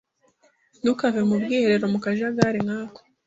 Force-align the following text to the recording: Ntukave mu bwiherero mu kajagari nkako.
Ntukave 0.81 1.21
mu 1.29 1.35
bwiherero 1.43 1.85
mu 1.93 1.99
kajagari 2.03 2.59
nkako. 2.65 3.01